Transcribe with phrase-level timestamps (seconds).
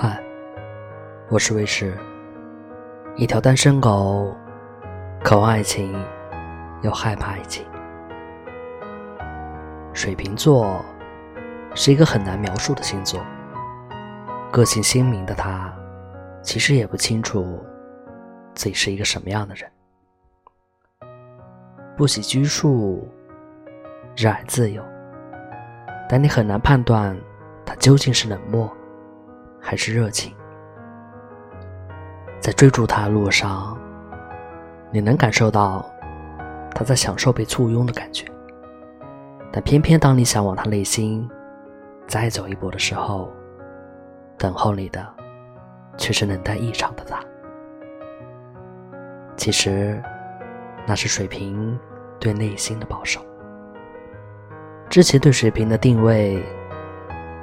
[0.00, 0.16] 嗨
[1.28, 1.98] 我是卫士，
[3.16, 4.32] 一条单身狗，
[5.24, 5.92] 渴望爱情，
[6.82, 7.66] 又害怕爱情。
[9.92, 10.80] 水瓶座
[11.74, 13.20] 是一个很难描述的星座，
[14.52, 15.76] 个性鲜明的他，
[16.42, 17.60] 其实也不清楚
[18.54, 19.68] 自己是一个什么样的人。
[21.96, 23.04] 不喜拘束，
[24.16, 24.80] 热爱自由，
[26.08, 27.18] 但你很难判断
[27.66, 28.72] 他究竟是冷漠
[29.68, 30.34] 还是热情。
[32.40, 33.76] 在追逐他的路上，
[34.90, 35.84] 你能感受到
[36.74, 38.24] 他在享受被簇拥的感觉，
[39.52, 41.28] 但偏偏当你想往他内心
[42.06, 43.30] 再走一步的时候，
[44.38, 45.06] 等候你的
[45.98, 47.20] 却是冷淡异常的他。
[49.36, 50.02] 其实，
[50.86, 51.78] 那是水瓶
[52.18, 53.20] 对内心的保守。
[54.88, 56.42] 之前对水瓶的定位，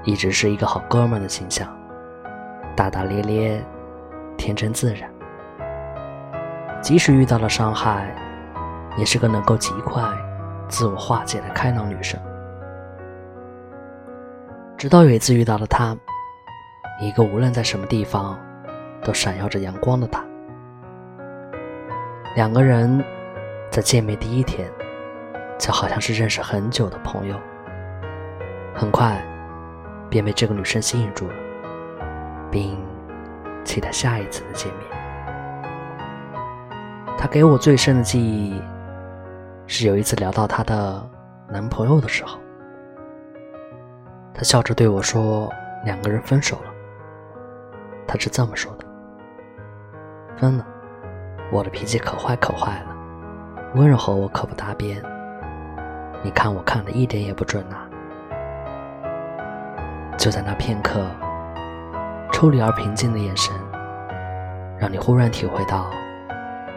[0.06, 1.72] 一直是一个好哥们的形象，
[2.76, 3.66] 大大咧咧。
[4.38, 5.10] 天真自然，
[6.82, 8.14] 即使遇到了伤害，
[8.98, 10.04] 也是个能够极快
[10.68, 12.20] 自我化解的开朗女生。
[14.78, 15.96] 直到有一次遇到了他，
[17.00, 18.38] 一个无论在什么地方
[19.02, 20.22] 都闪耀着阳光的他。
[22.36, 23.02] 两个人
[23.72, 24.70] 在见面第一天，
[25.58, 27.40] 就好像是认识很久的朋友，
[28.76, 29.24] 很快
[30.10, 31.34] 便被这个女生吸引住了，
[32.56, 32.78] 并。
[33.66, 34.82] 期待下一次的见面。
[37.18, 38.62] 他给我最深的记忆，
[39.66, 41.04] 是有一次聊到她的
[41.50, 42.38] 男朋友的时候，
[44.36, 45.52] 他笑着对我说
[45.84, 46.72] ：“两个人分手了。”
[48.08, 48.86] 他是这么说的
[50.38, 50.66] ：“分了，
[51.52, 52.96] 我的脾气可坏可坏了，
[53.74, 55.02] 温柔和我可不搭边。
[56.22, 57.90] 你看我看的一点也不准啊！”
[60.20, 61.04] 就在那片刻。
[62.36, 63.56] 抽离而平静的眼神，
[64.78, 65.90] 让你忽然体会到，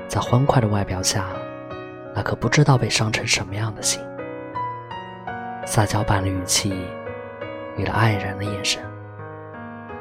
[0.06, 1.24] 在欢快的外表下，
[2.14, 4.00] 那颗不知道被伤成什么样的心。
[5.66, 6.72] 撒娇般的语气，
[7.76, 8.80] 与了爱人的眼神，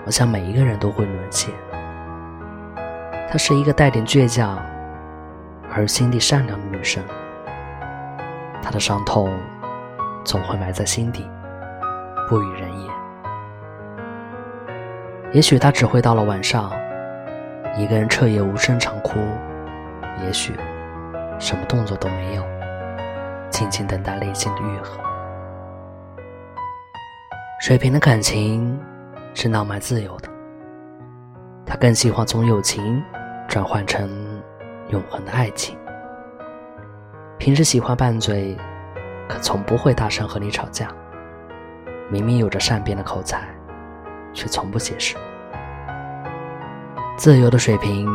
[0.06, 1.51] 我想每一个人都会沦陷。
[3.28, 4.63] 她是一个带点倔强，
[5.74, 7.03] 而心地善良的女生。
[8.62, 9.35] 她的伤痛，
[10.24, 11.28] 总会埋在心底，
[12.29, 12.97] 不与人言。
[15.34, 16.72] 也许他只会到了晚上，
[17.76, 19.20] 一个人彻夜无声长哭；
[20.26, 20.54] 也许
[21.38, 22.44] 什么动作都没有，
[23.50, 25.00] 静静等待内心的愈合。
[27.60, 28.80] 水瓶的感情
[29.34, 30.30] 是浪漫自由的，
[31.66, 33.04] 他更喜欢从友情
[33.50, 34.10] 转换成
[34.90, 35.78] 永恒的爱情。
[37.38, 38.56] 平时喜欢拌嘴，
[39.28, 40.88] 可从不会大声和你吵架。
[42.10, 43.56] 明明有着善变的口才。
[44.38, 45.18] 却从不解释。
[47.18, 48.08] 自由的水瓶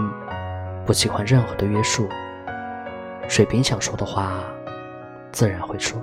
[0.87, 2.09] 不喜欢任何的约束。
[3.29, 4.35] 水瓶想说的话，
[5.33, 5.99] 自然会说；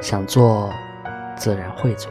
[0.00, 0.72] 想做，
[1.36, 2.10] 自然会做。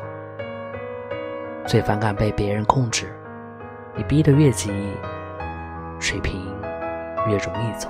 [1.65, 3.11] 最反感被别人控制，
[3.95, 4.71] 你逼得越急，
[5.99, 6.45] 水瓶
[7.27, 7.89] 越容易走。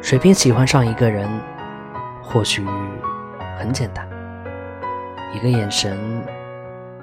[0.00, 1.28] 水瓶喜欢上一个人，
[2.22, 2.64] 或许
[3.58, 4.08] 很简单。
[5.32, 5.96] 一个眼神，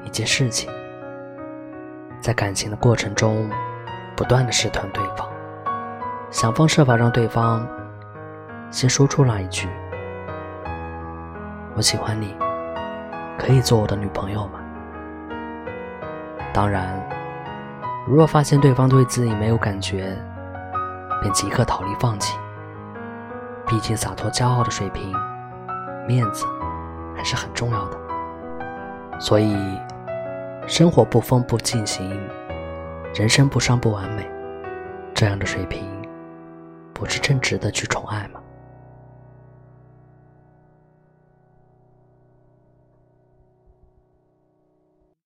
[0.04, 0.70] 一件事情，
[2.20, 3.50] 在感情的过程中，
[4.16, 5.28] 不断的试探对方，
[6.30, 7.66] 想方设法让对方
[8.70, 9.70] 先说出那一句
[11.74, 12.36] ：“我喜欢你，
[13.40, 14.60] 可以做我的女朋友吗？”
[16.54, 17.02] 当然，
[18.06, 20.18] 如若发现对方对自己没有感觉，
[21.22, 22.38] 便即刻逃离放弃。
[23.66, 25.14] 毕竟洒脱骄傲的水平，
[26.08, 26.46] 面子
[27.16, 28.07] 还是很重要的。
[29.20, 29.56] 所以，
[30.68, 32.10] 生活不疯不进行，
[33.16, 34.30] 人生不伤不完美，
[35.14, 35.84] 这样的水平，
[36.94, 38.40] 不是正值得去宠爱吗？